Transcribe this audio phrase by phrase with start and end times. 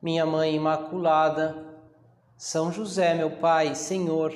[0.00, 1.66] minha Mãe Imaculada,
[2.36, 4.32] São José, meu Pai, Senhor,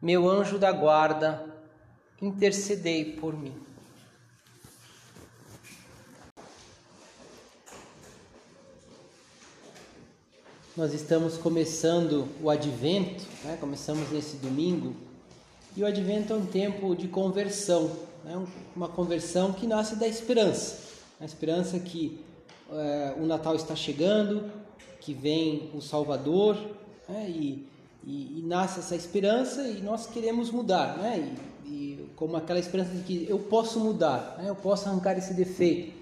[0.00, 1.44] meu anjo da guarda,
[2.20, 3.54] intercedei por mim.
[10.74, 13.58] Nós estamos começando o Advento, né?
[13.60, 14.96] começamos nesse domingo,
[15.76, 17.90] e o Advento é um tempo de conversão,
[18.24, 18.42] né?
[18.74, 20.78] uma conversão que nasce da esperança,
[21.20, 22.24] a esperança que
[22.72, 24.50] é, o Natal está chegando,
[25.00, 26.56] que vem o Salvador,
[27.08, 27.28] né?
[27.28, 27.66] e,
[28.04, 31.34] e, e, nasce essa esperança e nós queremos mudar, né?
[31.64, 34.48] E, e, como aquela esperança de que eu posso mudar, né?
[34.48, 35.92] eu posso arrancar esse defeito.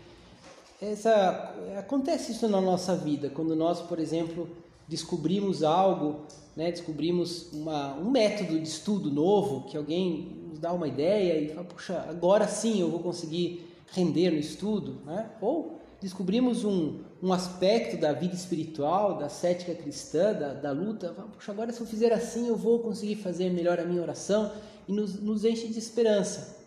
[0.81, 4.49] Essa, acontece isso na nossa vida, quando nós, por exemplo,
[4.89, 6.21] descobrimos algo,
[6.57, 6.71] né?
[6.71, 11.65] descobrimos uma, um método de estudo novo, que alguém nos dá uma ideia e fala,
[11.65, 15.31] puxa, agora sim eu vou conseguir render no estudo, né?
[15.41, 21.11] ou descobrimos um, um aspecto da vida espiritual, da cética cristã, da, da luta.
[21.35, 24.51] Puxa, agora se eu fizer assim eu vou conseguir fazer melhor a minha oração
[24.89, 26.59] e nos, nos enche de esperança.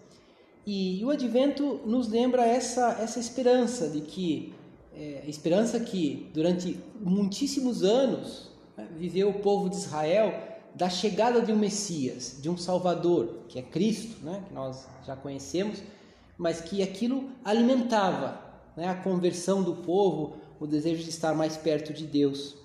[0.65, 4.53] E, e, o advento nos lembra essa, essa esperança de que,
[4.95, 11.51] é, esperança que durante muitíssimos anos né, viveu o povo de Israel da chegada de
[11.51, 15.83] um Messias, de um Salvador, que é Cristo, né, que nós já conhecemos,
[16.37, 21.93] mas que aquilo alimentava né, a conversão do povo, o desejo de estar mais perto
[21.93, 22.55] de Deus.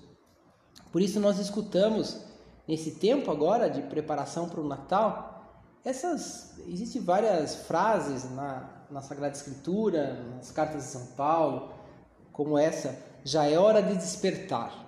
[0.91, 2.17] Por isso nós escutamos
[2.67, 5.39] nesse tempo agora de preparação para o Natal,
[5.83, 11.71] essas existem várias frases na, na Sagrada Escritura, nas cartas de São Paulo,
[12.31, 14.87] como essa: já é hora de despertar.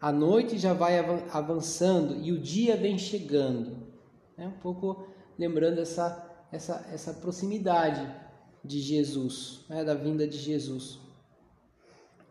[0.00, 0.98] A noite já vai
[1.32, 3.86] avançando e o dia vem chegando.
[4.36, 5.06] É um pouco
[5.38, 8.06] lembrando essa, essa, essa proximidade
[8.66, 10.98] de Jesus, né, da vinda de Jesus.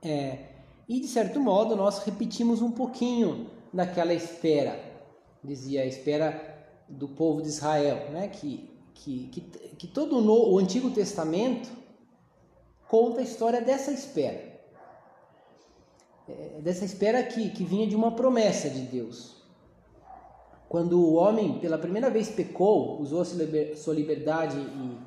[0.01, 0.49] É,
[0.87, 4.79] e de certo modo nós repetimos um pouquinho daquela espera,
[5.43, 6.53] dizia a espera
[6.87, 11.69] do povo de Israel, né, que, que, que, que todo o, o Antigo Testamento
[12.87, 14.53] conta a história dessa espera.
[16.27, 19.35] É, dessa espera que, que vinha de uma promessa de Deus.
[20.67, 25.04] Quando o homem pela primeira vez pecou, usou sua liberdade e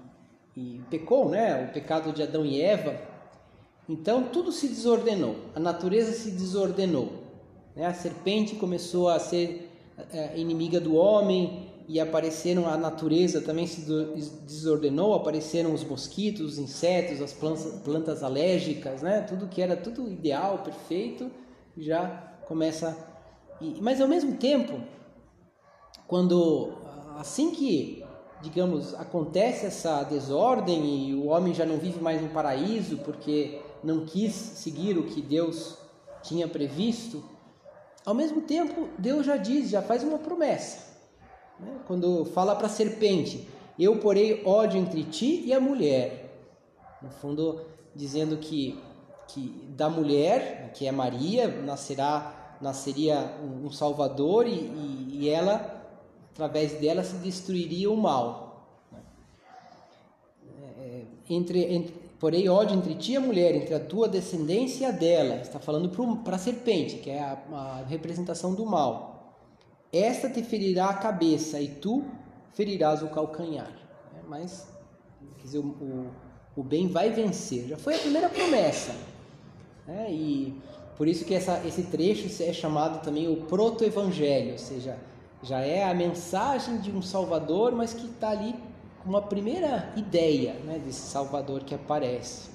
[0.58, 1.68] e pecou, né?
[1.68, 3.00] O pecado de Adão e Eva.
[3.88, 7.12] Então tudo se desordenou, a natureza se desordenou.
[7.76, 7.86] Né?
[7.86, 9.70] A serpente começou a ser
[10.12, 13.80] é, inimiga do homem e apareceram a natureza também se
[14.44, 19.22] desordenou, apareceram os mosquitos, os insetos, as plantas, plantas alérgicas, né?
[19.22, 21.30] Tudo que era tudo ideal, perfeito,
[21.76, 22.06] já
[22.46, 22.94] começa.
[23.80, 24.82] Mas ao mesmo tempo,
[26.06, 26.74] quando
[27.16, 28.04] assim que
[28.42, 34.04] digamos, acontece essa desordem e o homem já não vive mais no paraíso porque não
[34.04, 35.76] quis seguir o que Deus
[36.22, 37.22] tinha previsto,
[38.04, 40.96] ao mesmo tempo Deus já diz, já faz uma promessa.
[41.58, 41.78] Né?
[41.86, 43.48] Quando fala para a serpente:
[43.78, 46.24] Eu porei ódio entre ti e a mulher.
[47.02, 47.60] No fundo,
[47.94, 48.78] dizendo que,
[49.28, 55.77] que da mulher, que é Maria, nascerá, nasceria um Salvador e, e, e ela
[56.38, 58.64] através dela se destruiria o mal.
[58.92, 59.00] Né?
[60.78, 64.86] É, entre, entre, porém, ódio entre ti e a mulher, entre a tua descendência e
[64.86, 65.40] a dela.
[65.40, 65.90] Está falando
[66.22, 69.34] para a serpente, que é a, a, representação do mal.
[69.92, 72.04] Esta te ferirá a cabeça e tu
[72.52, 73.72] ferirás o calcanhar.
[74.16, 74.68] É, mas,
[75.38, 76.10] quer dizer, o, o,
[76.54, 77.66] o, bem vai vencer.
[77.66, 78.94] Já foi a primeira promessa.
[79.88, 80.54] É, e
[80.96, 84.96] por isso que essa, esse trecho é chamado também o proto-evangelho, ou seja,
[85.42, 88.54] já é a mensagem de um Salvador, mas que está ali
[89.02, 92.50] com uma primeira ideia né, desse Salvador que aparece.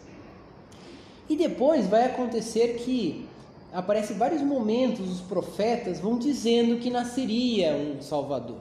[1.30, 3.28] E depois vai acontecer que
[3.72, 8.60] aparece vários momentos os profetas vão dizendo que nasceria um Salvador.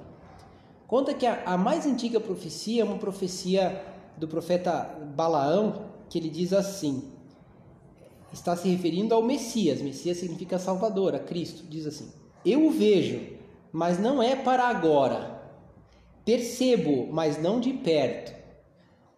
[0.86, 3.84] Conta que a, a mais antiga profecia é uma profecia
[4.16, 7.10] do profeta Balaão, que ele diz assim:
[8.32, 9.82] está se referindo ao Messias.
[9.82, 11.64] Messias significa Salvador, a Cristo.
[11.68, 12.12] Diz assim:
[12.44, 13.20] Eu o vejo
[13.72, 15.40] mas não é para agora.
[16.24, 18.32] Percebo, mas não de perto.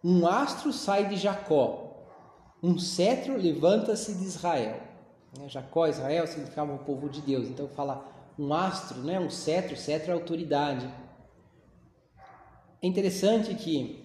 [0.03, 1.85] Um astro sai de Jacó,
[2.63, 4.79] um cetro levanta-se de Israel.
[5.37, 5.49] Né?
[5.49, 7.47] Jacó, Israel significava o povo de Deus.
[7.47, 8.07] Então fala
[8.37, 9.19] um astro, né?
[9.19, 10.89] um cetro, cetro é autoridade.
[12.81, 14.03] É interessante que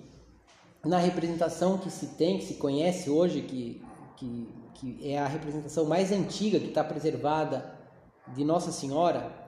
[0.85, 3.83] na representação que se tem, que se conhece hoje, que,
[4.17, 7.79] que, que é a representação mais antiga que está preservada
[8.35, 9.40] de Nossa Senhora,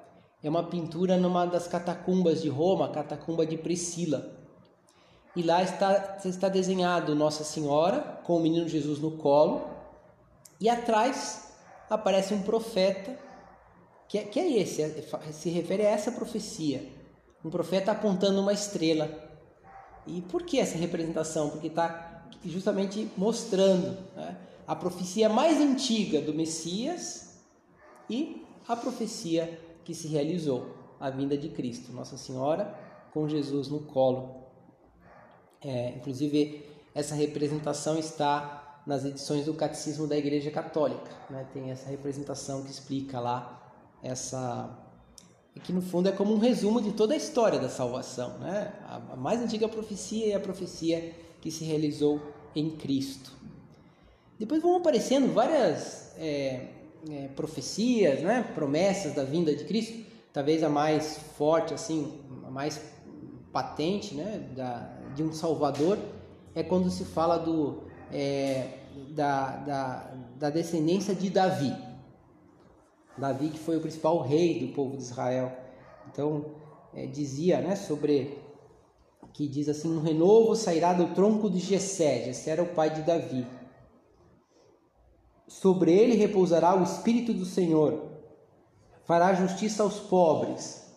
[0.43, 4.33] é uma pintura numa das catacumbas de Roma, catacumba de Priscila.
[5.37, 9.63] E lá está, está desenhado Nossa Senhora com o menino Jesus no colo,
[10.61, 11.55] e atrás
[11.89, 13.19] aparece um profeta,
[14.09, 14.91] que é, que é esse, é,
[15.33, 16.89] se refere a essa profecia.
[17.45, 19.11] Um profeta apontando uma estrela.
[20.07, 21.51] E por que essa representação?
[21.51, 24.37] Porque está justamente mostrando né,
[24.67, 27.41] a profecia mais antiga do Messias
[28.09, 33.81] e a profecia que se realizou, a vinda de Cristo, Nossa Senhora com Jesus no
[33.81, 34.43] colo.
[35.61, 36.65] É, inclusive,
[36.95, 41.11] essa representação está nas edições do Catecismo da Igreja Católica.
[41.31, 41.47] Né?
[41.53, 43.61] Tem essa representação que explica lá
[44.03, 44.79] essa.
[45.63, 48.39] que no fundo é como um resumo de toda a história da salvação.
[48.39, 48.73] Né?
[49.11, 52.21] A mais antiga profecia é a profecia que se realizou
[52.55, 53.31] em Cristo.
[54.39, 56.69] Depois vão aparecendo várias é,
[57.11, 58.51] é, profecias, né?
[58.55, 60.11] promessas da vinda de Cristo.
[60.33, 62.81] Talvez a mais forte, assim, a mais
[63.53, 64.49] patente né?
[64.55, 65.99] da, de um Salvador
[66.55, 68.79] é quando se fala do, é,
[69.11, 71.75] da, da, da descendência de Davi.
[73.17, 75.53] Davi que foi o principal rei do povo de Israel.
[76.11, 76.47] Então,
[76.95, 78.39] é, dizia né, sobre
[79.33, 83.03] que diz assim, um renovo sairá do tronco de Jessé, Jessé era o pai de
[83.03, 83.47] Davi.
[85.53, 88.11] Sobre ele repousará o espírito do Senhor,
[89.05, 90.91] fará justiça aos pobres.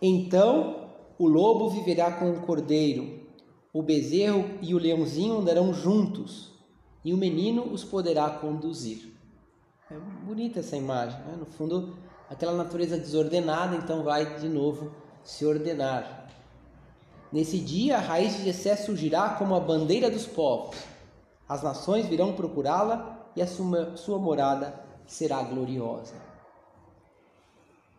[0.00, 0.88] Então
[1.18, 3.26] o lobo viverá com o cordeiro,
[3.72, 6.52] o bezerro e o leãozinho andarão juntos,
[7.04, 9.12] e o menino os poderá conduzir.
[9.90, 11.36] É bonita essa imagem, né?
[11.36, 11.98] no fundo,
[12.30, 14.92] aquela natureza desordenada então vai de novo
[15.24, 16.30] se ordenar.
[17.32, 20.76] Nesse dia a raiz de Jessé surgirá como a bandeira dos povos.
[21.48, 26.14] As nações virão procurá-la e a sua, sua morada será gloriosa.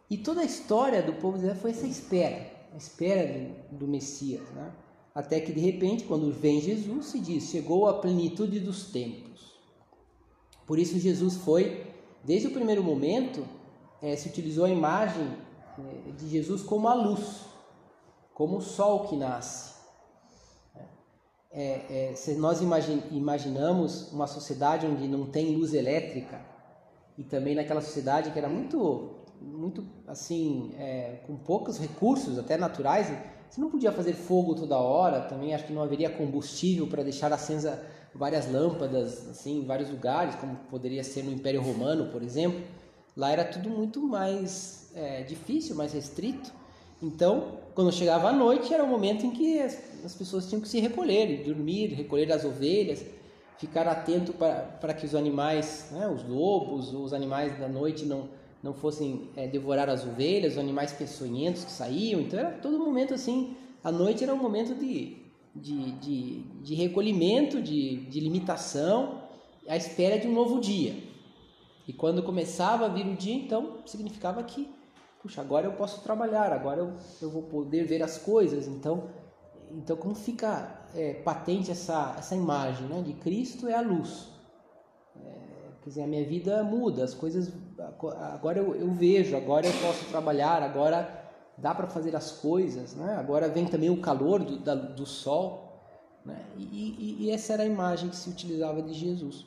[0.10, 3.28] E toda a história do povo de Israel foi essa espera, a espera
[3.72, 4.74] do, do Messias, né?
[5.14, 9.54] Até que de repente, quando vem Jesus, se diz: chegou a plenitude dos tempos.
[10.66, 11.86] Por isso, Jesus foi,
[12.24, 13.46] desde o primeiro momento,
[14.02, 15.28] é, se utilizou a imagem
[15.78, 17.42] é, de Jesus como a luz,
[18.34, 19.79] como o sol que nasce.
[21.52, 26.40] É, é, se nós imagine, imaginamos uma sociedade onde não tem luz elétrica
[27.18, 33.12] e também naquela sociedade que era muito, muito assim, é, com poucos recursos, até naturais,
[33.50, 37.34] você não podia fazer fogo toda hora, também acho que não haveria combustível para deixar
[37.34, 42.62] acesa várias lâmpadas assim em vários lugares, como poderia ser no Império Romano, por exemplo.
[43.16, 46.54] Lá era tudo muito mais é, difícil, mais restrito.
[47.02, 50.68] Então, quando chegava a noite, era o momento em que as, as pessoas tinham que
[50.68, 53.06] se recolher, dormir, recolher as ovelhas,
[53.58, 58.30] ficar atento para que os animais, né, os lobos, os animais da noite não
[58.62, 62.22] não fossem é, devorar as ovelhas, os animais peçonhentos que saíam.
[62.22, 65.18] Então era todo momento assim, a noite era um momento de,
[65.56, 69.24] de, de, de recolhimento, de, de limitação,
[69.68, 70.96] à espera de um novo dia.
[71.88, 74.68] E quando começava a vir o dia, então significava que,
[75.22, 78.68] puxa, agora eu posso trabalhar, agora eu, eu vou poder ver as coisas.
[78.68, 79.10] Então,
[79.72, 84.30] então como fica é, patente essa, essa imagem né, de Cristo é a luz.
[85.16, 85.50] É,
[85.82, 87.52] Quer dizer, a minha vida muda, as coisas.
[88.34, 91.20] Agora eu, eu vejo, agora eu posso trabalhar, agora
[91.58, 93.16] dá para fazer as coisas, né?
[93.18, 95.82] agora vem também o calor do, da, do sol.
[96.26, 96.46] Né?
[96.58, 99.46] E, e, e, essa era a imagem que se utilizava de Jesus.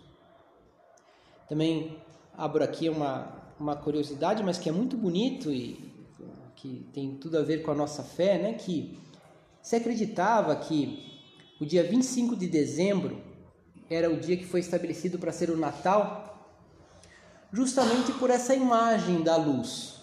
[1.48, 1.98] Também
[2.36, 5.92] abro aqui uma, uma curiosidade, mas que é muito bonito e
[6.56, 8.54] que tem tudo a ver com a nossa fé, né?
[8.54, 8.98] que
[9.62, 11.20] se acreditava que
[11.60, 13.20] o dia 25 de dezembro
[13.88, 16.50] era o dia que foi estabelecido para ser o Natal,
[17.52, 20.00] justamente por essa imagem da luz.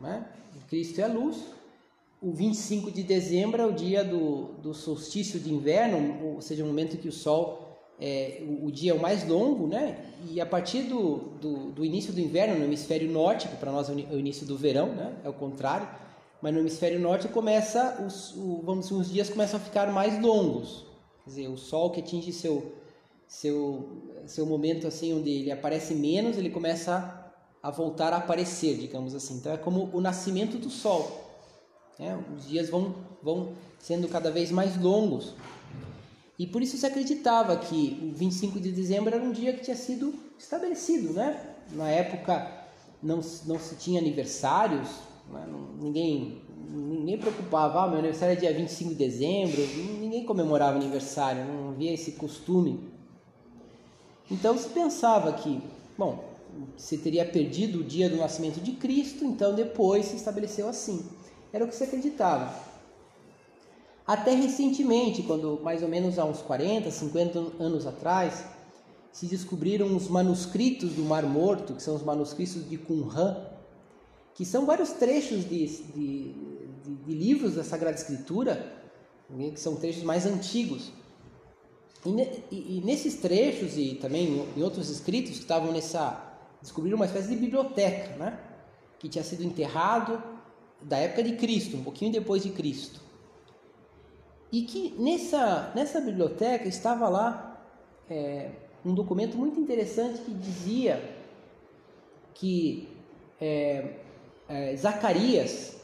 [0.00, 0.26] Né?
[0.68, 1.38] Cristo é a luz.
[2.20, 6.66] O 25 de dezembro é o dia do, do solstício de inverno, ou seja, o
[6.66, 7.69] momento que o sol
[8.00, 10.04] é, o, o, dia é o mais longo, né?
[10.30, 13.90] E a partir do, do, do início do inverno no hemisfério norte, que para nós
[13.90, 15.14] é o início do verão, né?
[15.22, 15.88] É o contrário.
[16.40, 20.20] Mas no hemisfério norte começa os, o, vamos dizer, os dias começam a ficar mais
[20.20, 20.86] longos.
[21.24, 22.72] Quer dizer, o sol que atinge seu
[23.30, 23.88] seu,
[24.26, 29.36] seu momento assim onde ele aparece menos, ele começa a voltar a aparecer, digamos assim.
[29.36, 31.30] Então é como o nascimento do sol.
[31.96, 32.18] Né?
[32.36, 32.92] Os dias vão,
[33.22, 35.34] vão sendo cada vez mais longos.
[36.40, 39.76] E por isso se acreditava que o 25 de dezembro era um dia que tinha
[39.76, 41.38] sido estabelecido, né?
[41.72, 42.50] Na época
[43.02, 44.88] não, não se tinha aniversários,
[45.30, 45.46] né?
[45.78, 49.60] ninguém ninguém preocupava, ah, meu aniversário é dia 25 de dezembro,
[50.00, 52.88] ninguém comemorava aniversário, não havia esse costume.
[54.30, 55.60] Então se pensava que,
[55.98, 56.24] bom,
[56.74, 61.04] se teria perdido o dia do nascimento de Cristo, então depois se estabeleceu assim.
[61.52, 62.69] Era o que se acreditava.
[64.10, 68.44] Até recentemente, quando mais ou menos há uns 40, 50 anos atrás,
[69.12, 73.36] se descobriram os manuscritos do Mar Morto, que são os manuscritos de Qumran,
[74.34, 76.32] que são vários trechos de, de,
[76.82, 78.74] de, de livros da Sagrada Escritura,
[79.30, 80.90] né, que são trechos mais antigos.
[82.04, 82.10] E,
[82.50, 86.20] e, e nesses trechos e também em outros escritos que estavam nessa
[86.60, 88.40] descobriram uma espécie de biblioteca, né?
[88.98, 90.20] que tinha sido enterrado
[90.82, 93.08] da época de Cristo, um pouquinho depois de Cristo.
[94.52, 97.62] E que nessa, nessa biblioteca estava lá
[98.08, 98.50] é,
[98.84, 101.00] um documento muito interessante que dizia
[102.34, 102.88] que
[103.40, 103.94] é,
[104.48, 105.76] é, Zacarias,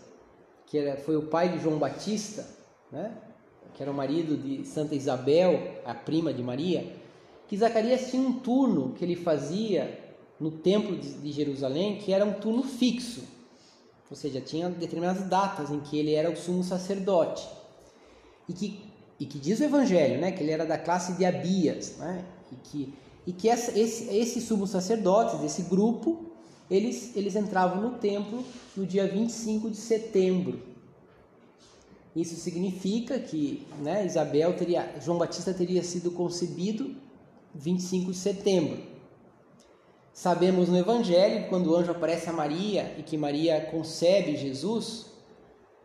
[0.66, 2.48] que era, foi o pai de João Batista,
[2.90, 3.16] né?
[3.74, 6.92] que era o marido de Santa Isabel, a prima de Maria,
[7.46, 10.02] que Zacarias tinha um turno que ele fazia
[10.40, 13.22] no templo de Jerusalém que era um turno fixo,
[14.10, 17.46] ou seja, tinha determinadas datas em que ele era o sumo sacerdote
[18.48, 18.80] e que,
[19.18, 22.56] e que diz o Evangelho, né, que ele era da classe de Abias, né, e
[22.56, 22.94] que,
[23.26, 26.26] e que essa, esse, esses sumos sacerdotes, desse grupo,
[26.70, 28.44] eles, eles entravam no templo
[28.76, 30.60] no dia 25 de setembro.
[32.14, 36.96] Isso significa que né, Isabel teria, João Batista teria sido concebido
[37.54, 38.78] 25 de setembro.
[40.12, 45.06] Sabemos no Evangelho quando o anjo aparece a Maria e que Maria concebe Jesus,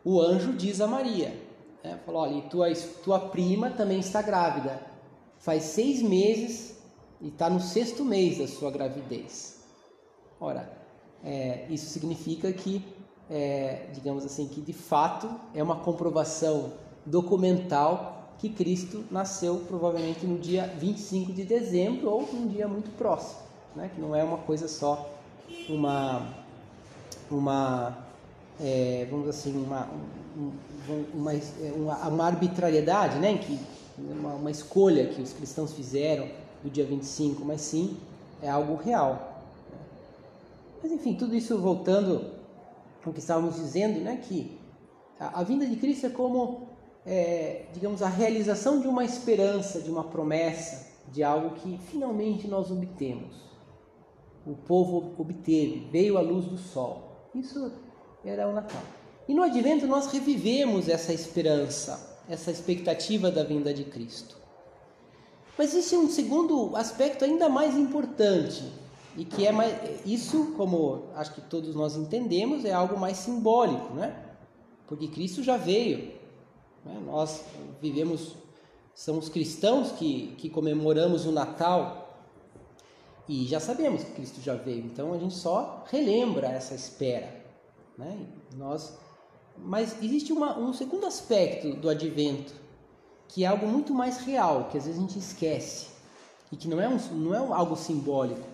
[0.02, 1.38] o anjo diz a Maria:
[1.82, 2.72] né, falou, olha, tua,
[3.02, 4.80] tua prima também está grávida,
[5.38, 6.76] faz seis meses
[7.20, 9.60] e está no sexto mês da sua gravidez.
[10.40, 10.70] Ora,
[11.24, 12.84] é, isso significa que,
[13.30, 16.72] é, digamos assim, que de fato é uma comprovação
[17.06, 23.52] documental que Cristo nasceu provavelmente no dia 25 de dezembro ou num dia muito próximo
[23.74, 23.90] né?
[23.94, 25.10] que não é uma coisa só,
[25.68, 26.28] uma,
[27.30, 27.98] uma
[28.60, 29.88] é, vamos assim, uma,
[31.14, 31.32] uma,
[31.74, 33.38] uma, uma arbitrariedade, né?
[33.38, 33.58] que,
[33.98, 36.28] uma, uma escolha que os cristãos fizeram
[36.62, 37.96] do dia 25, mas sim
[38.40, 39.42] é algo real.
[40.82, 42.32] Mas enfim, tudo isso voltando
[43.04, 44.20] ao que estávamos dizendo, né?
[44.22, 44.58] que
[45.18, 46.68] a, a vinda de Cristo é como,
[47.06, 52.70] é, digamos, a realização de uma esperança, de uma promessa, de algo que finalmente nós
[52.70, 53.52] obtemos
[54.46, 57.28] o povo obteve, veio a luz do sol.
[57.34, 57.72] Isso
[58.24, 58.82] era o Natal.
[59.32, 64.36] E no advento nós revivemos essa esperança, essa expectativa da vinda de Cristo.
[65.56, 68.62] Mas existe um segundo aspecto ainda mais importante,
[69.16, 69.74] e que é mais,
[70.04, 74.14] isso, como acho que todos nós entendemos, é algo mais simbólico, né?
[74.86, 76.12] Porque Cristo já veio.
[76.84, 77.02] Né?
[77.06, 77.42] Nós
[77.80, 78.34] vivemos,
[78.94, 82.22] somos cristãos que, que comemoramos o Natal
[83.26, 87.40] e já sabemos que Cristo já veio, então a gente só relembra essa espera.
[87.96, 88.26] Né?
[88.58, 88.98] Nós,
[89.56, 92.54] mas existe uma, um segundo aspecto do advento,
[93.28, 95.86] que é algo muito mais real, que às vezes a gente esquece,
[96.50, 98.46] e que não é, um, não é algo simbólico.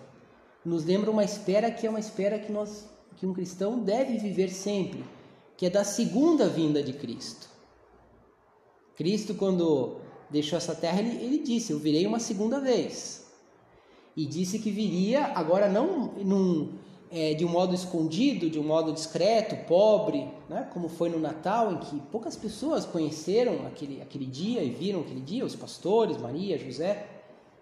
[0.63, 2.85] Nos lembra uma espera que é uma espera que, nós,
[3.17, 5.03] que um cristão deve viver sempre,
[5.57, 7.47] que é da segunda vinda de Cristo.
[8.95, 9.97] Cristo, quando
[10.29, 13.25] deixou essa terra, ele, ele disse: Eu virei uma segunda vez
[14.15, 16.78] e disse que viria agora não num,
[17.11, 20.67] é, de um modo escondido, de um modo discreto, pobre, né?
[20.71, 25.21] como foi no Natal, em que poucas pessoas conheceram aquele, aquele dia e viram aquele
[25.21, 27.07] dia, os pastores, Maria, José,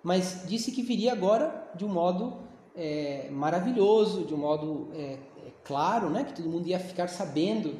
[0.03, 2.33] mas disse que viria agora de um modo
[2.75, 6.25] é, maravilhoso, de um modo é, é claro, né?
[6.25, 7.75] que todo mundo ia ficar sabendo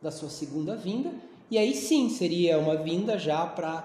[0.00, 1.12] da sua segunda vinda,
[1.50, 3.84] e aí sim seria uma vinda já para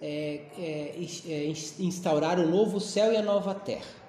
[0.00, 4.05] é, é, instaurar o novo céu e a nova terra.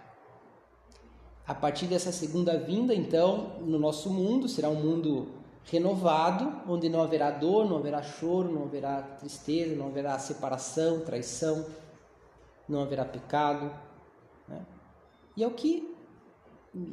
[1.47, 5.29] A partir dessa segunda vinda, então, no nosso mundo, será um mundo
[5.63, 11.65] renovado, onde não haverá dor, não haverá choro, não haverá tristeza, não haverá separação, traição,
[12.67, 13.71] não haverá pecado.
[14.47, 14.65] Né?
[15.37, 15.95] E é o que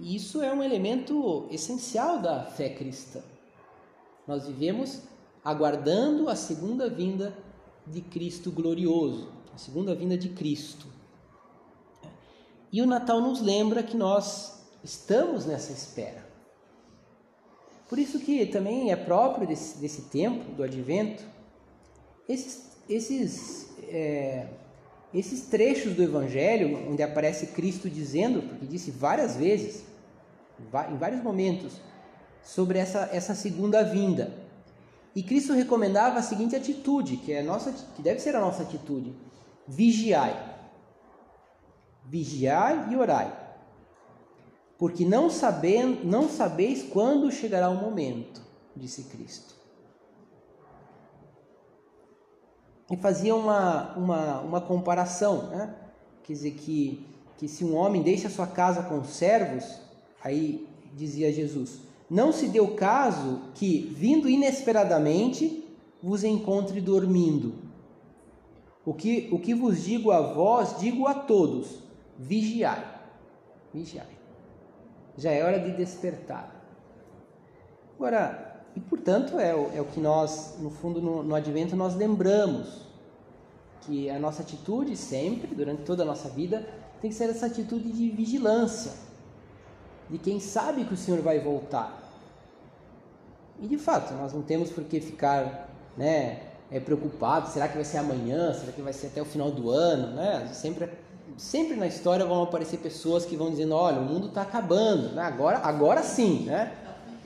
[0.02, 3.22] isso é um elemento essencial da fé cristã.
[4.26, 5.02] Nós vivemos
[5.44, 7.36] aguardando a segunda vinda
[7.86, 10.93] de Cristo glorioso, a segunda vinda de Cristo.
[12.74, 14.52] E o Natal nos lembra que nós
[14.82, 16.26] estamos nessa espera.
[17.88, 21.22] Por isso que também é próprio desse, desse tempo, do advento,
[22.28, 24.48] esses, esses é,
[25.14, 29.84] esses trechos do Evangelho, onde aparece Cristo dizendo, porque disse várias vezes,
[30.58, 31.74] em vários momentos,
[32.42, 34.34] sobre essa, essa segunda vinda.
[35.14, 39.14] E Cristo recomendava a seguinte atitude, que, é nossa, que deve ser a nossa atitude:
[39.64, 40.53] vigiai.
[42.04, 43.44] Vigiai e orai.
[44.78, 48.42] Porque não, sabem, não sabeis quando chegará o momento,
[48.76, 49.54] disse Cristo.
[52.90, 55.74] E fazia uma, uma, uma comparação, né?
[56.22, 57.06] quer dizer, que,
[57.38, 59.64] que se um homem deixa sua casa com servos,
[60.22, 61.80] aí dizia Jesus,
[62.10, 65.64] não se deu caso que, vindo inesperadamente,
[66.02, 67.54] vos encontre dormindo.
[68.84, 71.78] O que, o que vos digo a vós, digo a todos:
[72.18, 72.84] vigiai.
[73.72, 74.06] Vigiai.
[75.16, 76.54] Já é hora de despertar.
[77.96, 81.94] Agora, e portanto é o, é o que nós, no fundo, no, no advento, nós
[81.94, 82.82] lembramos
[83.82, 86.66] que a nossa atitude sempre, durante toda a nossa vida,
[87.00, 88.92] tem que ser essa atitude de vigilância
[90.08, 92.02] de quem sabe que o Senhor vai voltar.
[93.60, 97.84] E de fato, nós não temos por que ficar né, é, preocupados, será que vai
[97.84, 100.48] ser amanhã, será que vai ser até o final do ano, né?
[100.52, 100.90] Sempre,
[101.36, 105.22] sempre na história vão aparecer pessoas que vão dizendo, olha, o mundo está acabando, né?
[105.22, 106.72] agora, agora sim, né?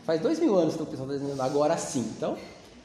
[0.04, 2.00] Faz dois mil anos que o pessoal está dizendo agora sim.
[2.16, 2.36] Então,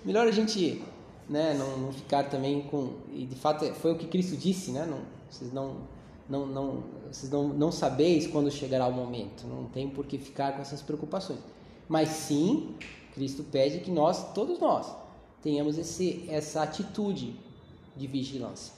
[0.03, 0.83] melhor a gente
[1.29, 2.93] né, não, não, ficar também com...
[3.13, 4.85] E de fato foi o que Cristo disse, né?
[4.85, 5.77] Não, vocês não
[6.27, 10.53] não, não, vocês não, não sabeis quando chegará o momento, não tem por que ficar
[10.53, 11.39] com essas preocupações.
[11.87, 12.75] Mas sim,
[13.13, 14.87] Cristo pede que nós, todos nós,
[15.41, 17.35] tenhamos esse, essa atitude
[17.95, 18.73] de vigilância.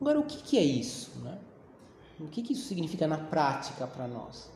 [0.00, 1.12] Agora, o que, que é isso?
[1.22, 1.38] Né?
[2.20, 4.50] O que, que isso significa na prática para nós?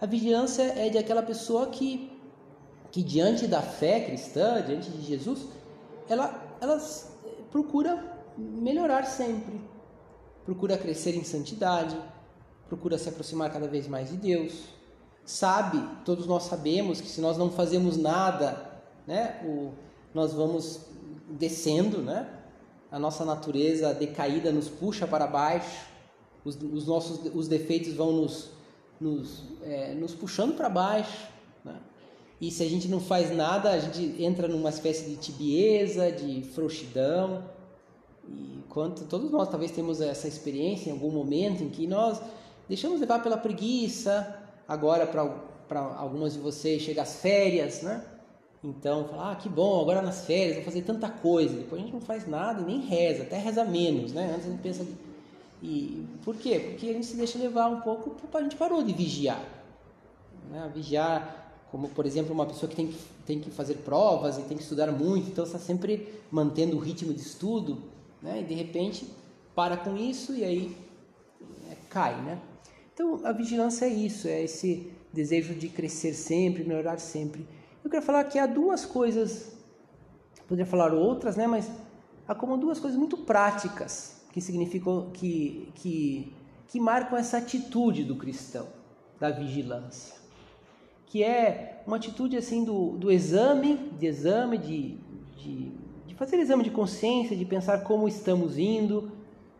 [0.00, 2.10] A vigilância é de aquela pessoa que,
[2.90, 5.46] que diante da fé cristã, diante de Jesus,
[6.08, 6.78] ela, ela
[7.50, 9.60] procura melhorar sempre,
[10.44, 11.96] procura crescer em santidade,
[12.68, 14.64] procura se aproximar cada vez mais de Deus.
[15.24, 19.72] Sabe, todos nós sabemos que se nós não fazemos nada, né, o,
[20.14, 20.80] nós vamos
[21.28, 22.28] descendo, né?
[22.90, 25.86] A nossa natureza decaída nos puxa para baixo,
[26.46, 28.50] os, os nossos os defeitos vão nos,
[29.00, 31.26] nos, é, nos puxando para baixo,
[31.64, 31.76] né?
[32.40, 36.42] E se a gente não faz nada, a gente entra numa espécie de tibieza, de
[36.42, 37.44] frouxidão.
[38.28, 42.20] E quanto todos nós talvez temos essa experiência em algum momento em que nós
[42.68, 48.04] deixamos levar pela preguiça, agora para algumas de vocês chega as férias, né?
[48.62, 51.56] Então, falar, ah, que bom, agora nas férias vou fazer tanta coisa.
[51.56, 54.32] Depois a gente não faz nada e nem reza, até reza menos, né?
[54.34, 54.86] Antes a gente pensa.
[55.62, 56.60] E por quê?
[56.60, 59.42] Porque a gente se deixa levar um pouco, a gente parou de vigiar.
[60.50, 60.70] Né?
[60.74, 64.56] Vigiar, como por exemplo, uma pessoa que tem, que tem que fazer provas e tem
[64.56, 68.40] que estudar muito, então está sempre mantendo o ritmo de estudo né?
[68.40, 69.08] E de repente
[69.54, 70.76] para com isso e aí
[71.70, 72.40] é, cai, né?
[72.92, 77.46] Então a vigilância é isso, é esse desejo de crescer sempre, melhorar sempre.
[77.84, 79.52] Eu quero falar que há duas coisas,
[80.48, 81.46] poderia falar outras, né?
[81.46, 81.70] Mas
[82.26, 86.30] há como duas coisas muito práticas que significam que que
[86.68, 88.66] que marcam essa atitude do cristão,
[89.18, 90.14] da vigilância,
[91.06, 94.98] que é uma atitude assim do, do exame, de exame, de,
[95.38, 99.10] de fazer exame de consciência, de pensar como estamos indo,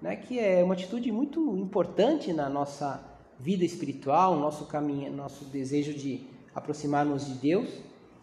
[0.02, 3.02] né, que é uma atitude muito importante na nossa
[3.40, 7.70] vida espiritual, nosso caminho, nosso desejo de aproximar-nos de Deus,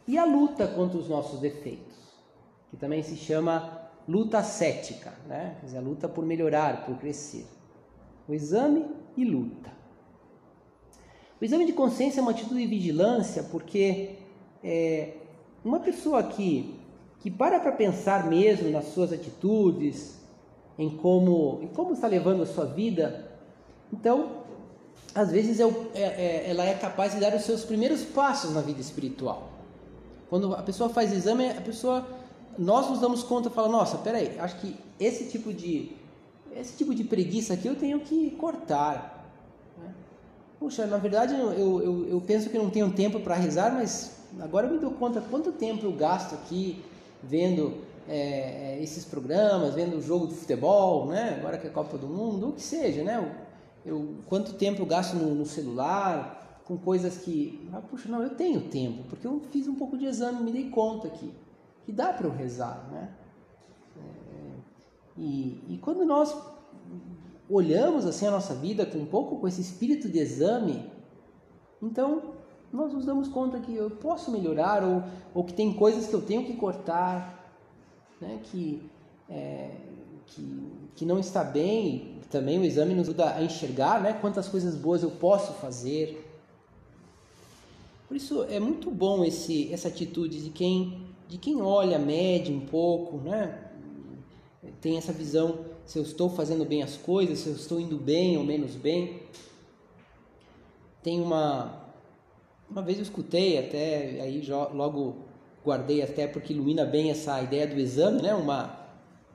[0.07, 1.97] e a luta contra os nossos defeitos,
[2.69, 5.57] que também se chama luta cética, né?
[5.59, 7.47] quer dizer, a luta por melhorar, por crescer.
[8.27, 8.85] O exame
[9.15, 9.71] e luta.
[11.39, 14.15] O exame de consciência é uma atitude de vigilância porque
[14.63, 15.17] é,
[15.63, 16.79] uma pessoa que
[17.23, 20.19] que para para pensar mesmo nas suas atitudes,
[20.77, 23.31] em como, em como está levando a sua vida,
[23.93, 24.43] então,
[25.15, 28.59] às vezes é, é, é, ela é capaz de dar os seus primeiros passos na
[28.59, 29.49] vida espiritual.
[30.29, 32.05] Quando a pessoa faz exame, a pessoa,
[32.57, 35.91] nós nos damos conta, fala, nossa, peraí, acho que esse tipo de,
[36.55, 39.29] esse tipo de preguiça aqui eu tenho que cortar.
[39.77, 39.93] Né?
[40.59, 44.67] Puxa, na verdade eu, eu, eu penso que não tenho tempo para rezar, mas agora
[44.67, 46.83] eu me dou conta quanto tempo eu gasto aqui
[47.21, 47.73] vendo
[48.07, 51.37] é, é, esses programas, vendo o jogo de futebol, né?
[51.39, 53.31] agora que é Copa do Mundo, o que seja, né?
[53.85, 58.21] Eu, eu quanto tempo eu gasto no, no, celular, com coisas que, ah, puxa, não,
[58.21, 61.31] eu tenho tempo, porque eu fiz um pouco de exame, me dei conta que,
[61.85, 63.09] que dá para eu rezar, né?
[63.97, 64.51] É,
[65.17, 66.35] e, e quando nós
[67.49, 70.89] olhamos assim a nossa vida com um pouco com esse espírito de exame,
[71.81, 72.33] então
[72.71, 76.21] nós nos damos conta que eu posso melhorar ou, ou que tem coisas que eu
[76.21, 77.53] tenho que cortar,
[78.19, 78.39] né?
[78.43, 78.89] que,
[79.29, 79.75] é,
[80.25, 84.75] que, que não está bem, também o exame nos ajuda a enxergar né, quantas coisas
[84.75, 86.27] boas eu posso fazer.
[88.07, 91.02] Por isso é muito bom esse, essa atitude de quem,
[91.33, 93.57] de quem olha, mede um pouco, né?
[94.79, 98.37] tem essa visão se eu estou fazendo bem as coisas, se eu estou indo bem
[98.37, 99.23] ou menos bem.
[101.01, 101.81] Tem uma
[102.69, 105.15] uma vez eu escutei até aí logo
[105.65, 108.35] guardei até porque ilumina bem essa ideia do exame, né?
[108.35, 108.79] Uma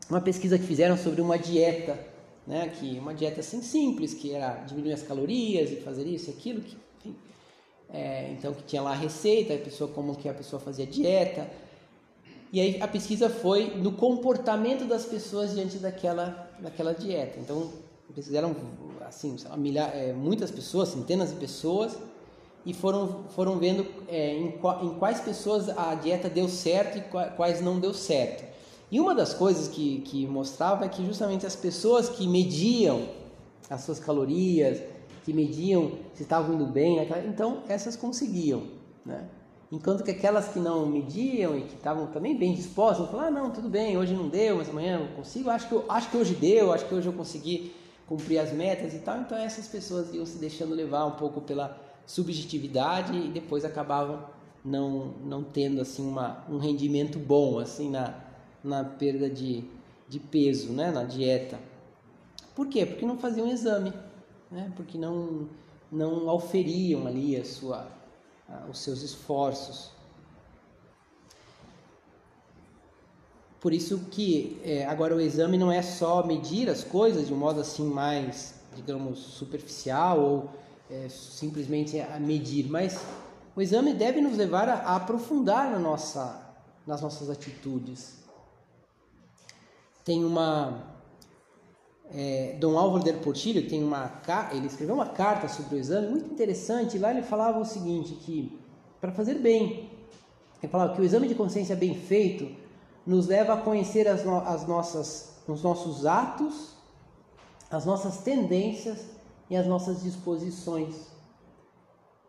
[0.09, 1.99] uma pesquisa que fizeram sobre uma dieta,
[2.47, 2.69] né?
[2.69, 6.61] Que uma dieta assim simples, que era diminuir as calorias e fazer isso e aquilo,
[6.61, 7.17] que, enfim,
[7.91, 11.51] é, então que tinha lá a receita, a pessoa como que a pessoa fazia dieta.
[12.53, 17.39] E aí a pesquisa foi no comportamento das pessoas diante daquela, daquela dieta.
[17.39, 17.71] Então,
[18.15, 18.55] fizeram
[19.07, 21.99] assim, lá, milha, é, muitas pessoas, centenas de pessoas,
[22.65, 27.61] e foram, foram vendo é, em, em, quais pessoas a dieta deu certo e quais
[27.61, 28.45] não deu certo.
[28.91, 33.07] E uma das coisas que, que mostrava é que justamente as pessoas que mediam
[33.69, 34.81] as suas calorias,
[35.25, 38.63] que mediam se estavam indo bem, então essas conseguiam,
[39.05, 39.29] né?
[39.71, 43.51] Enquanto que aquelas que não mediam e que estavam também bem dispostas, falaram, ah, não,
[43.51, 46.35] tudo bem, hoje não deu, mas amanhã eu consigo, acho que, eu, acho que hoje
[46.35, 47.75] deu, acho que hoje eu consegui
[48.07, 49.19] cumprir as metas e tal.
[49.19, 54.25] Então essas pessoas iam se deixando levar um pouco pela subjetividade e depois acabavam
[54.65, 58.15] não, não tendo assim uma, um rendimento bom assim na,
[58.65, 59.65] na perda de,
[60.09, 61.59] de peso, né, na dieta.
[62.55, 62.87] Por quê?
[62.87, 63.93] Porque não faziam exame,
[64.51, 64.73] né?
[64.75, 65.47] porque não,
[65.93, 67.98] não auferiam ali a sua
[68.69, 69.91] os seus esforços.
[73.61, 77.37] Por isso que é, agora o exame não é só medir as coisas de um
[77.37, 80.51] modo assim mais, digamos, superficial ou
[80.89, 83.05] é, simplesmente a medir, mas
[83.57, 86.41] o exame deve nos levar a, a aprofundar na nossa,
[86.87, 88.19] nas nossas atitudes.
[90.05, 90.98] Tem uma
[92.15, 94.21] é, Dom Álvaro del Portillo tem uma
[94.53, 96.99] ele escreveu uma carta sobre o exame muito interessante.
[96.99, 98.59] Lá ele falava o seguinte que
[99.01, 99.91] para fazer bem,
[100.63, 102.49] ele falava que o exame de consciência bem feito
[103.07, 106.75] nos leva a conhecer as, no, as nossas os nossos atos,
[107.71, 108.99] as nossas tendências
[109.49, 111.09] e as nossas disposições.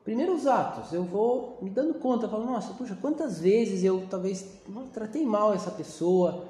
[0.04, 4.46] Primeiro os atos, eu vou me dando conta, falando, nossa, puxa, quantas vezes eu talvez
[4.94, 6.48] tratei mal essa pessoa,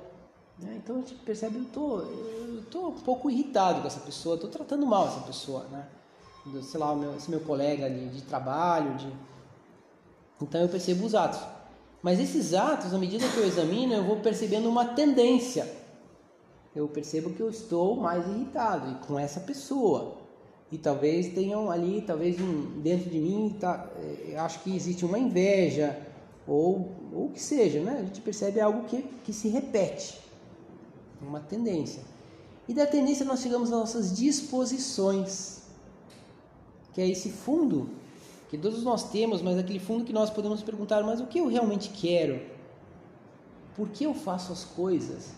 [0.60, 0.80] né?
[0.82, 4.50] Então a gente percebe, eu tô, eu tô um pouco irritado com essa pessoa, estou
[4.50, 5.88] tratando mal essa pessoa, né?
[6.64, 9.12] Sei lá, meu, esse meu colega de, de trabalho, de...
[10.42, 11.40] então eu percebo os atos.
[12.02, 15.70] Mas esses atos, à medida que eu examino, eu vou percebendo uma tendência.
[16.76, 20.18] Eu percebo que eu estou mais irritado e com essa pessoa.
[20.72, 25.18] E talvez tenham ali, talvez um, dentro de mim, tá, eh, acho que existe uma
[25.18, 26.00] inveja,
[26.48, 27.98] ou o que seja, né?
[28.00, 30.20] A gente percebe algo que, que se repete
[31.22, 32.04] uma tendência.
[32.70, 35.64] E da tendência nós chegamos às nossas disposições,
[36.94, 37.90] que é esse fundo
[38.48, 41.48] que todos nós temos, mas aquele fundo que nós podemos perguntar: mas o que eu
[41.48, 42.40] realmente quero?
[43.76, 45.32] Por que eu faço as coisas?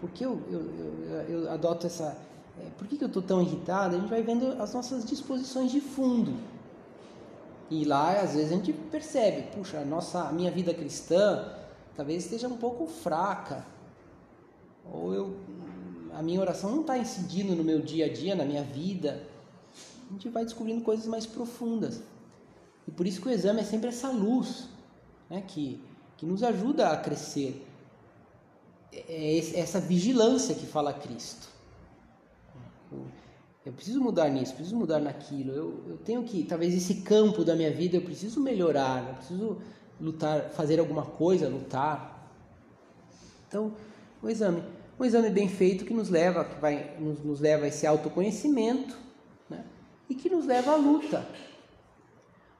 [0.00, 2.16] Por que eu, eu, eu, eu adoto essa.
[2.60, 3.96] É, por que, que eu estou tão irritado?
[3.96, 6.34] A gente vai vendo as nossas disposições de fundo.
[7.68, 11.48] E lá, às vezes, a gente percebe: puxa, a, nossa, a minha vida cristã
[11.96, 13.66] talvez esteja um pouco fraca
[14.90, 15.36] ou eu
[16.14, 19.26] a minha oração não está incidindo no meu dia a dia, na minha vida,
[20.08, 22.02] a gente vai descobrindo coisas mais profundas.
[22.86, 24.68] E por isso que o exame é sempre essa luz
[25.30, 25.82] né, que,
[26.16, 27.66] que nos ajuda a crescer.
[28.92, 31.48] É, é essa vigilância que fala Cristo.
[33.64, 35.52] Eu, preciso mudar nisso, preciso mudar naquilo.
[35.52, 39.58] Eu, eu tenho que, talvez esse campo da minha vida, eu preciso melhorar, eu preciso
[40.00, 42.28] lutar, fazer alguma coisa, lutar.
[43.48, 43.72] Então,
[44.20, 44.62] o exame.
[44.98, 48.96] Um exame bem feito que nos leva, que vai, nos, nos leva a esse autoconhecimento
[49.48, 49.64] né?
[50.08, 51.26] e que nos leva à luta.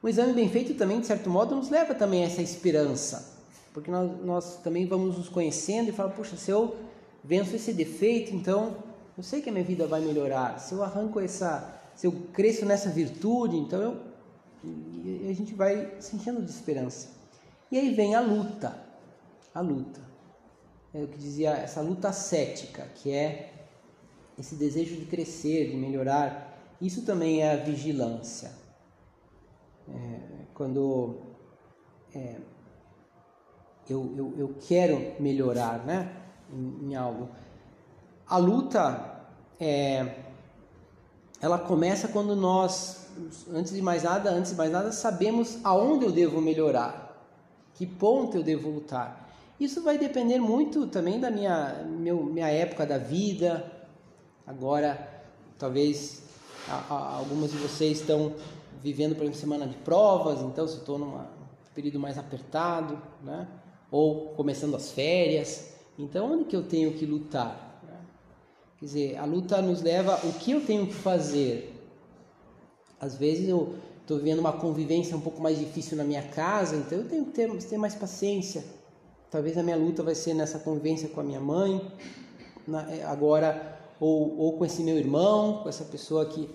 [0.03, 3.39] Um exame bem feito também, de certo modo, nos leva também a essa esperança,
[3.73, 6.75] porque nós, nós também vamos nos conhecendo e falamos, puxa, se eu
[7.23, 8.75] venço esse defeito, então
[9.17, 10.59] eu sei que a minha vida vai melhorar.
[10.59, 13.97] Se eu arranco essa, se eu cresço nessa virtude, então eu,
[15.29, 17.09] a gente vai se enchendo de esperança.
[17.71, 18.75] E aí vem a luta,
[19.53, 20.12] a luta
[20.93, 23.51] é o que dizia essa luta cética, que é
[24.37, 26.75] esse desejo de crescer, de melhorar.
[26.79, 28.51] Isso também é a vigilância.
[29.89, 31.17] É, quando
[32.13, 32.37] é,
[33.89, 36.15] eu, eu, eu quero melhorar né,
[36.51, 37.29] em, em algo.
[38.27, 39.25] A luta
[39.59, 40.23] é,
[41.41, 43.09] ela começa quando nós,
[43.51, 47.17] antes de mais nada, antes de mais nada, sabemos aonde eu devo melhorar,
[47.73, 49.22] que ponto eu devo lutar.
[49.63, 53.71] Isso vai depender muito também da minha, meu, minha época da vida.
[54.45, 55.23] Agora,
[55.57, 56.23] talvez
[56.67, 58.33] a, a, alguns de vocês estão
[58.81, 61.17] vivendo, por exemplo, semana de provas, então se estou num
[61.73, 63.47] período mais apertado, né?
[63.89, 65.75] ou começando as férias.
[65.97, 67.81] Então, onde que eu tenho que lutar?
[68.77, 71.73] Quer dizer, a luta nos leva o que eu tenho que fazer.
[72.99, 76.97] Às vezes eu estou vivendo uma convivência um pouco mais difícil na minha casa, então
[76.97, 78.82] eu tenho que ter, ter mais paciência.
[79.33, 81.81] Talvez a minha luta vai ser nessa convivência com a minha mãe,
[82.67, 86.47] na, é, agora, ou, ou com esse meu irmão, com essa pessoa que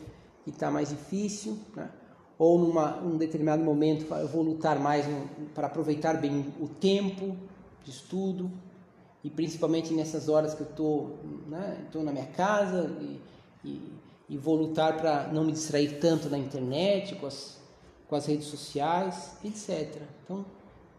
[0.46, 1.90] está mais difícil, né?
[2.38, 5.04] ou numa um determinado momento eu vou lutar mais
[5.56, 7.36] para aproveitar bem o tempo
[7.82, 8.48] de estudo
[9.24, 13.20] e principalmente nessas horas que eu estou né, tô na minha casa e,
[13.64, 13.92] e,
[14.28, 17.60] e vou lutar para não me distrair tanto na internet com as,
[18.06, 20.46] com as redes sociais etc então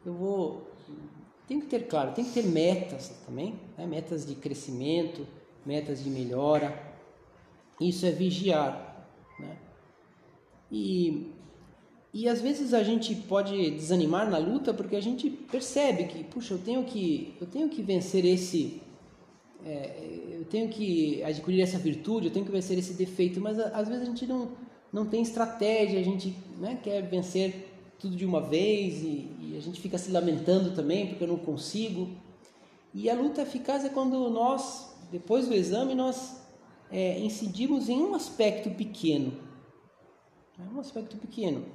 [0.05, 0.67] eu vou
[1.49, 3.87] tem que ter, claro, tem que ter metas também, né?
[3.87, 5.25] metas de crescimento,
[5.65, 6.79] metas de melhora.
[7.81, 9.07] Isso é vigiar.
[9.39, 9.57] Né?
[10.71, 11.31] E,
[12.13, 16.53] e às vezes a gente pode desanimar na luta porque a gente percebe que, puxa,
[16.53, 18.79] eu tenho que, eu tenho que vencer esse.
[19.65, 23.87] É, eu tenho que adquirir essa virtude, eu tenho que vencer esse defeito, mas às
[23.87, 24.51] vezes a gente não,
[24.93, 29.27] não tem estratégia, a gente né, quer vencer tudo de uma vez e,
[29.59, 32.09] a gente fica se lamentando também porque eu não consigo.
[32.93, 36.41] E a luta eficaz é quando nós, depois do exame, nós
[36.91, 39.33] é, incidimos em um aspecto pequeno.
[40.57, 40.67] Né?
[40.73, 41.65] Um aspecto pequeno.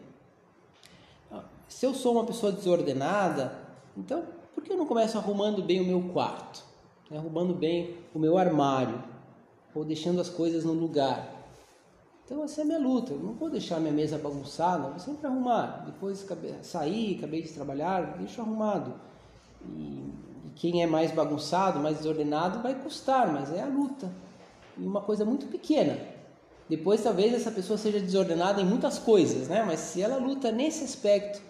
[1.69, 3.59] Se eu sou uma pessoa desordenada,
[3.97, 6.65] então por que eu não começo arrumando bem o meu quarto?
[7.11, 7.19] Né?
[7.19, 9.03] Arrumando bem o meu armário?
[9.75, 11.34] Ou deixando as coisas no lugar?
[12.25, 13.13] Então essa é a minha luta.
[13.13, 15.85] Eu não vou deixar minha mesa bagunçada, vou sempre arrumar.
[15.85, 16.27] Depois
[16.63, 18.95] sair, acabei de trabalhar, deixo arrumado.
[19.67, 19.83] E,
[20.47, 24.11] e, quem é mais bagunçado, mais desordenado, vai custar, mas é a luta.
[24.79, 25.99] E uma coisa muito pequena.
[26.69, 29.63] Depois talvez essa pessoa seja desordenada em muitas coisas, né?
[29.63, 31.43] Mas se ela luta nesse aspecto,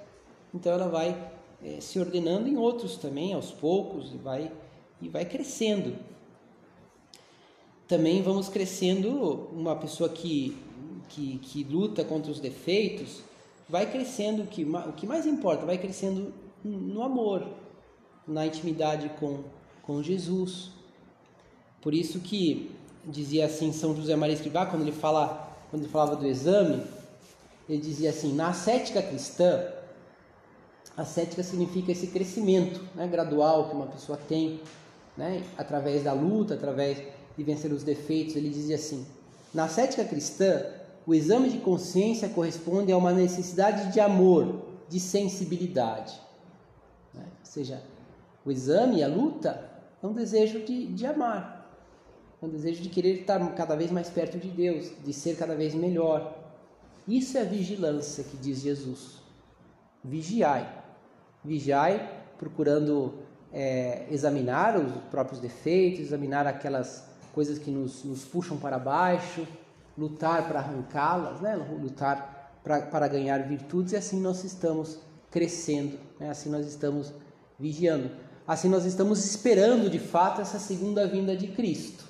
[0.52, 1.16] então ela vai
[1.62, 4.50] é, se ordenando em outros também, aos poucos, e vai,
[5.00, 5.96] e vai crescendo
[7.86, 10.56] também vamos crescendo uma pessoa que,
[11.08, 13.20] que, que luta contra os defeitos
[13.68, 16.32] vai crescendo o que, o que mais importa vai crescendo
[16.64, 17.46] no amor
[18.26, 19.44] na intimidade com,
[19.82, 20.70] com Jesus.
[21.80, 22.70] Por isso que
[23.04, 26.82] dizia assim São José Maria Escrivá quando ele fala quando ele falava do exame
[27.68, 29.62] ele dizia assim na ascética cristã
[30.96, 34.60] a cética significa esse crescimento né, gradual que uma pessoa tem
[35.16, 36.98] né, através da luta através
[37.36, 39.06] de vencer os defeitos, ele dizia assim:
[39.52, 40.64] Na cética cristã,
[41.06, 46.18] o exame de consciência corresponde a uma necessidade de amor, de sensibilidade.
[47.12, 47.24] Né?
[47.40, 47.82] Ou seja,
[48.44, 49.70] o exame a luta
[50.02, 51.70] é um desejo de, de amar,
[52.40, 55.54] é um desejo de querer estar cada vez mais perto de Deus, de ser cada
[55.54, 56.38] vez melhor.
[57.06, 59.22] Isso é a vigilância que diz Jesus.
[60.02, 60.82] Vigiai.
[61.44, 63.14] Vigiai procurando
[63.52, 69.46] é, examinar os próprios defeitos, examinar aquelas coisas que nos, nos puxam para baixo,
[69.96, 71.54] lutar para arrancá-las, né?
[71.54, 74.98] lutar para ganhar virtudes, e assim nós estamos
[75.30, 76.30] crescendo, né?
[76.30, 77.12] assim nós estamos
[77.58, 78.10] vigiando,
[78.46, 82.04] assim nós estamos esperando de fato essa segunda vinda de Cristo.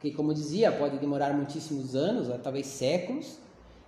[0.00, 3.38] Que, como dizia, pode demorar muitíssimos anos, talvez séculos,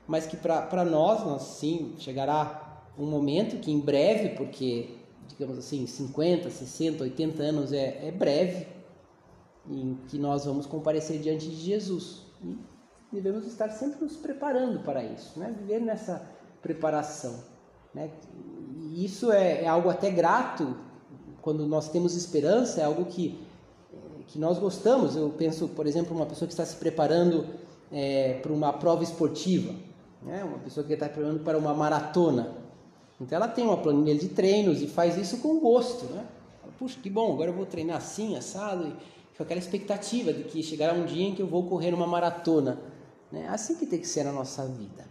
[0.06, 4.90] mas que para nós, nós sim, chegará um momento que em breve, porque,
[5.26, 8.68] digamos assim, 50, 60, 80 anos é, é breve,
[9.68, 12.22] em que nós vamos comparecer diante de Jesus.
[13.14, 15.54] Devemos estar sempre nos preparando para isso, né?
[15.58, 16.22] viver nessa
[16.62, 17.34] preparação.
[17.94, 18.10] Né?
[18.80, 20.76] E isso é, é, algo até grato,
[21.40, 23.38] quando nós temos esperança, é algo que,
[24.26, 25.14] que nós gostamos.
[25.16, 27.46] Eu penso, por exemplo, uma pessoa que está se preparando
[27.92, 29.74] é, para uma prova esportiva,
[30.22, 30.42] né?
[30.42, 32.52] uma pessoa que está preparando para uma maratona.
[33.20, 36.06] Então ela tem uma planilha de treinos e faz isso com gosto.
[36.06, 36.26] Né?
[36.78, 38.88] Puxa, que bom, agora eu vou treinar assim, assado.
[38.88, 42.06] E com aquela expectativa de que chegará um dia em que eu vou correr uma
[42.06, 42.78] maratona.
[43.34, 43.48] Né?
[43.48, 45.04] Assim que tem que ser na nossa vida.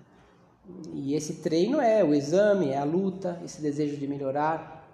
[0.93, 4.88] E esse treino é o exame, é a luta, esse desejo de melhorar.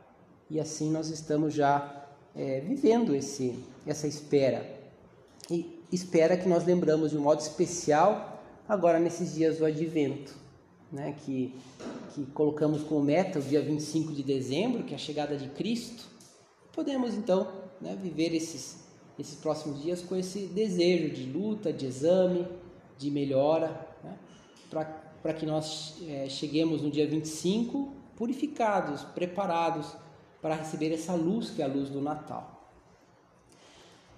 [0.49, 4.65] E assim nós estamos já é, vivendo esse, essa espera.
[5.49, 10.33] E espera que nós lembramos de um modo especial agora nesses dias do advento.
[10.91, 11.53] Né, que,
[12.15, 16.03] que colocamos como meta o dia 25 de dezembro, que é a chegada de Cristo,
[16.73, 17.47] podemos então
[17.79, 18.77] né, viver esses,
[19.19, 22.47] esses próximos dias com esse desejo de luta, de exame,
[22.99, 24.17] de melhora, né?
[24.69, 29.95] para que nós é, cheguemos no dia 25 purificados, preparados
[30.41, 32.59] para receber essa luz que é a luz do Natal.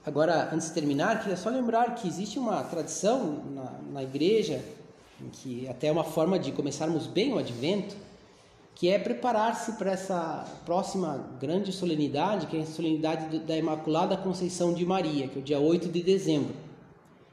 [0.04, 4.64] Agora, antes de terminar, queria só lembrar que existe uma tradição na, na igreja,
[5.34, 7.96] que até é uma forma de começarmos bem o advento,
[8.74, 14.74] que é preparar-se para essa próxima grande solenidade, que é a solenidade da Imaculada Conceição
[14.74, 16.56] de Maria, que é o dia 8 de dezembro,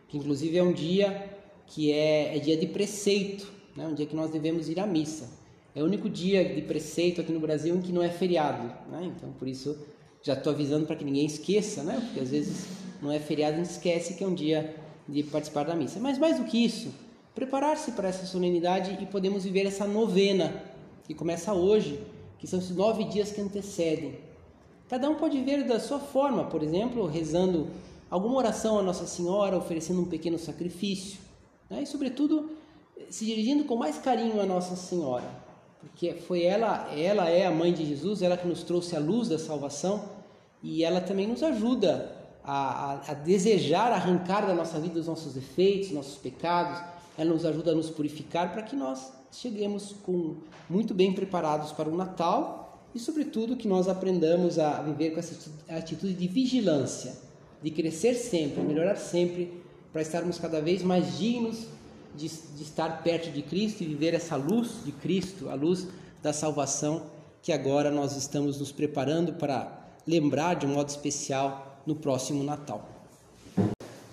[0.09, 1.28] que inclusive é um dia
[1.69, 3.87] que é, é dia de preceito, né?
[3.87, 5.31] um dia que nós devemos ir à missa.
[5.75, 9.13] É o único dia de preceito aqui no Brasil em que não é feriado, né?
[9.17, 9.79] então por isso
[10.23, 12.01] já estou avisando para que ninguém esqueça, né?
[12.05, 12.67] porque às vezes
[13.01, 14.75] não é feriado a gente esquece que é um dia
[15.09, 16.01] de participar da missa.
[16.01, 16.93] Mas mais do que isso,
[17.35, 20.63] preparar-se para essa solenidade e podemos viver essa novena
[21.07, 22.01] que começa hoje,
[22.39, 24.19] que são esses nove dias que antecedem.
[24.89, 27.69] Cada um pode ver da sua forma, por exemplo, rezando
[28.11, 31.19] alguma oração à Nossa Senhora, oferecendo um pequeno sacrifício,
[31.69, 31.83] né?
[31.83, 32.51] e, sobretudo,
[33.11, 35.29] se dirigindo com mais carinho à Nossa Senhora,
[35.81, 39.29] porque foi ela, ela é a mãe de Jesus, ela que nos trouxe a luz
[39.29, 40.05] da salvação
[40.63, 45.35] e ela também nos ajuda a, a, a desejar arrancar da nossa vida os nossos
[45.35, 46.83] defeitos, nossos pecados.
[47.17, 50.37] Ela nos ajuda a nos purificar para que nós cheguemos com,
[50.69, 55.51] muito bem preparados para o Natal e, sobretudo, que nós aprendamos a viver com essa
[55.69, 57.17] atitude de vigilância,
[57.63, 61.67] de crescer sempre, melhorar sempre, para estarmos cada vez mais dignos
[62.15, 65.87] de, de estar perto de Cristo e viver essa luz de Cristo, a luz
[66.23, 67.03] da salvação
[67.43, 69.71] que agora nós estamos nos preparando para
[70.07, 72.87] lembrar de um modo especial no próximo Natal.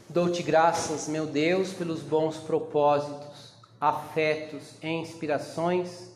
[0.08, 6.12] Dou-te graças, meu Deus, pelos bons propósitos afetos e inspirações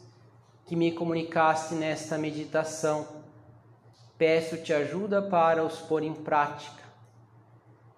[0.66, 3.06] que me comunicaste nesta meditação.
[4.18, 6.79] Peço-te ajuda para os pôr em prática.